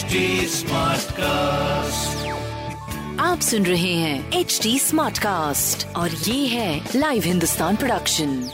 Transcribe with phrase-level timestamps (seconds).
[0.00, 2.28] HD cast
[3.20, 8.50] आप सुन रहे हैं एच डी स्मार्ट कास्ट और ये है लाइव हिंदुस्तान प्रोडक्शन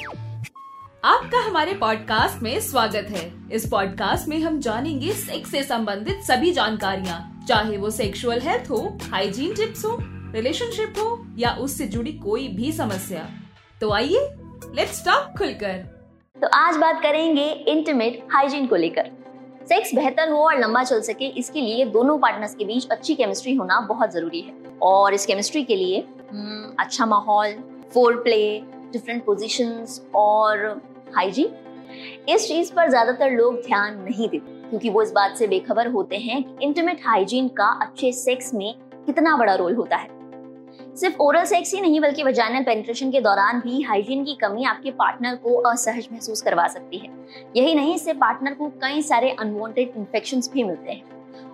[1.04, 6.52] आपका हमारे पॉडकास्ट में स्वागत है। इस पॉडकास्ट में हम जानेंगे सेक्स से संबंधित सभी
[6.52, 9.98] जानकारियाँ। चाहे वो सेक्सुअल हेल्थ हो हाइजीन टिप्स हो
[10.34, 13.28] रिलेशनशिप हो या उससे जुड़ी कोई भी समस्या।
[13.80, 14.28] तो आइए
[14.74, 15.72] लेट्स टॉक खुलकर।
[16.42, 19.25] तो आज बात करेंगे इंटीमेट हाइजीन को लेकर।
[19.66, 23.54] सेक्स बेहतर हो और लंबा चल सके इसके लिए दोनों पार्टनर्स के बीच अच्छी केमिस्ट्री
[23.54, 26.00] होना बहुत ज़रूरी है। और इस केमिस्ट्री के लिए
[26.32, 27.54] हम्म, अच्छा माहौल
[27.94, 28.60] फोर प्ले
[28.92, 30.66] डिफरेंट पोजिशंस और
[31.16, 35.86] हाइजीन इस चीज़ पर ज़्यादातर लोग ध्यान नहीं देते क्योंकि वो इस बात से बेखबर
[35.88, 38.72] होते हैं कि इंटीमेट हाइजीन का अच्छे सेक्स में
[39.06, 40.08] कितना बड़ा रोल होता है।
[40.96, 44.90] सिर्फ़ ओरल सेक्स ही नहीं, बल्कि वजाइनल पेनिट्रेशन के दौरान भी हाइजीन की कमी आपके
[44.90, 47.10] पार्टनर को असहज महसूस करवा सकती है।
[47.56, 51.02] यही नहीं, इससे पार्टनर को कई सारे अनवांटेड इन्फेक्शन भी मिलते हैं।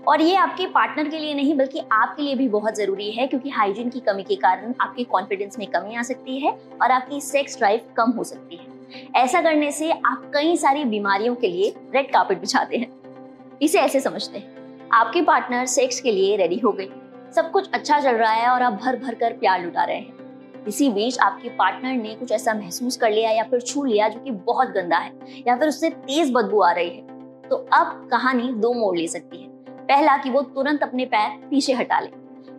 [0.09, 3.51] और ये आपके पार्टनर के लिए नहीं, बल्कि आपके लिए भी बहुत ज़रूरी है, क्योंकि
[3.51, 7.59] हाइजीन की कमी के कारण आपके कॉन्फिडेंस में कमी आ सकती है और आपकी सेक्स
[7.59, 8.67] ड्राइव कम हो सकती है।
[9.17, 12.93] ऐसा करने से आप कई सारी बीमारियों के लिए रेड कार्पेट बिछाते हैं।
[13.63, 16.91] इसे ऐसे समझते हैं। आपके पार्टनर सेक्स के लिए रेडी हो गई।
[17.37, 20.65] सब कुछ अच्छा चल रहा है और आप भर भर कर प्यार लुटा रहे हैं।
[20.69, 24.21] इसी बीच आपके पार्टनर ने कुछ ऐसा महसूस कर लिया या फिर छू लिया जो
[24.21, 25.13] कि बहुत गंदा है,
[25.49, 29.43] या फिर उससे तेज बदबू आ रही है। तो अब कहानी दो मोड़ ले सकती
[29.43, 32.11] है। पहला कि वो तुरंत अपने पैर पीछे हटा ले,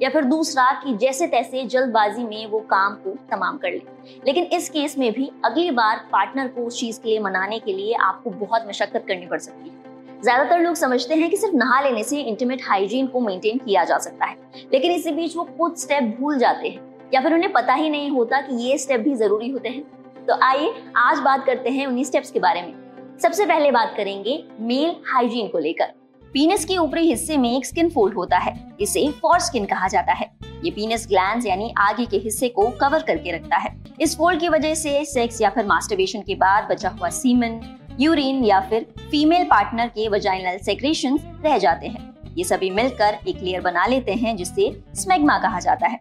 [0.02, 3.82] या फिर दूसरा कि जैसे तैसे जल्दबाजी में वो काम को तमाम कर ले।
[4.28, 7.74] लेकिन इस केस में भी अगली बार पार्टनर को उस चीज़ के लिए मनाने के
[7.74, 9.93] लिए आपको बहुत मशक्कत करनी पड़ सकती है।
[10.24, 13.98] ज़्यादातर लोग समझते हैं कि सिर्फ़ नहा लेने से इंटीमेट हाइजीन को मेंटेन किया जा
[13.98, 14.36] सकता है।
[14.74, 16.80] लेकिन इसी बीच वो कुछ स्टेप भूल जाते हैं,
[17.14, 20.38] या फिर उन्हें पता ही नहीं होता कि ये स्टेप भी ज़रूरी होते हैं। तो
[20.44, 22.74] आइए आज बात करते हैं उन्हीं स्टेप्स के बारे में।
[23.20, 25.94] सबसे पहले बात करेंगे मेल हाइजीन को लेकर।
[26.34, 30.14] पीनस के ऊपरी हिस्से में एक स्किन फोल्ड होता है, इसे फॉर स्किन कहा जाता
[30.14, 30.32] है।
[30.64, 34.50] ये पीनस ग्लैंड यानी आगे के हिस्से को कवर करके रखता है। इस फोल्ड की
[34.50, 37.62] वजह से सेक्स या फिर मास्टरबेशन के बाद बचा हुआ सीमन
[38.00, 43.42] यूरिन या फिर फीमेल पार्टनर के वजाइनल सेक्रेशन रह जाते हैं। ये सभी मिलकर एक
[43.44, 46.00] लेयर बना लेते हैं, जिसे स्मेग्मा कहा जाता है।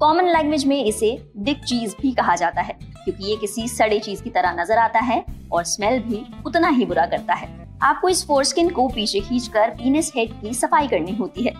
[0.00, 4.22] कॉमन लैंग्वेज में इसे डिक चीज़ भी कहा जाता है, क्योंकि ये किसी सड़े चीज़
[4.22, 7.48] की तरह नज़र आता है और स्मेल भी उतना ही बुरा करता है।
[7.82, 11.54] आपको इस फोरस्किन को पीछे खींचकर पीनस हेड की सफ़ाई करनी होती है।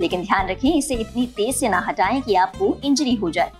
[0.00, 3.50] लेकिन ध्यान रखें, इसे इतनी तेज से ना हटाएँ कि आपको इंजरी हो जाए।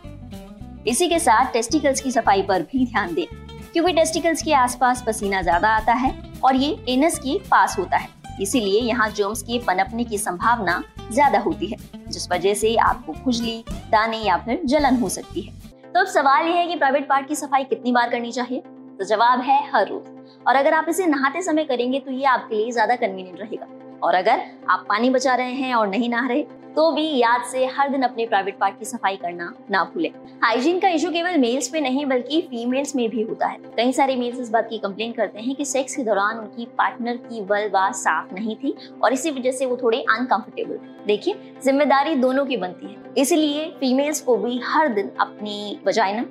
[0.87, 3.27] इसी के साथ टेस्टिकल्स की सफ़ाई पर भी ध्यान दें।
[3.72, 6.12] क्योंकि टेस्टिकल्स के आसपास पसीना ज़्यादा आता है
[6.44, 8.09] और ये एनस के पास होता है।
[8.41, 11.77] इसीलिए यहाँ जर्म्स के पनपने की संभावना ज़्यादा होती है,
[12.09, 15.53] जिस वजह से आपको खुजली, दाने या फिर जलन हो सकती है।
[15.84, 18.61] तो अब सवाल यह है कि प्राइवेट पार्ट की सफ़ाई कितनी बार करनी चाहिए?
[18.99, 22.56] तो जवाब है हर रोज। और अगर आप इसे नहाते समय करेंगे तो ये आपके
[22.56, 23.66] लिए ज़्यादा कन्वीनियंट रहेगा।
[24.03, 24.41] और अगर
[24.71, 26.43] आप पानी बचा रहे हैं और नहीं नहा रहे
[26.77, 30.09] तो भी याद से हर दिन अपने प्राइवेट पार्ट की सफ़ाई करना ना भूले।
[30.43, 34.16] हाइजीन का इशू केवल मेल्स में नहीं, बल्कि फीमेल्स में भी होता है। कई सारे
[34.16, 37.91] मेल्स इस बात की कंप्लेन करते हैं कि सेक्स के दौरान उनकी पार्टनर की वल्वा
[37.91, 38.75] साफ़ नहीं थी
[39.05, 41.34] और इसी वजह से वो थोड़े अनकंफर्टेबल देखिए,
[41.65, 46.27] ज़िम्मेदारी दोनों की बनती है। इसलिए फीमेल्स को भी हर दिन अपनी वजाइना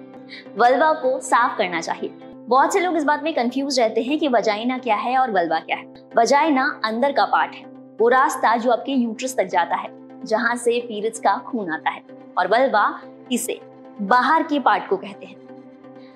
[0.57, 2.11] वल्वा को साफ़ करना चाहिए।
[2.47, 5.59] बहुत से लोग इस बात में कंफ्यूज रहते हैं कि वजाइना क्या है और वल्वा
[5.59, 5.85] क्या है।
[6.17, 7.65] वजाइना अंदर का पार्ट है।
[8.01, 12.03] वो रास्ता जो आपके यूट्रस तक जाता है। जहाँ से पीरियड्स का खून आता है
[12.37, 13.01] और वल्वा
[13.31, 13.59] इसे
[14.01, 15.35] बाहर के पार्ट को कहते हैं।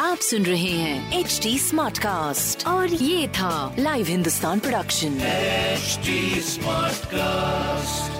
[0.00, 5.18] आप सुन रहे हैं एच टी स्मार्ट कास्ट और ये था live Hindustan production
[6.52, 8.17] smart cast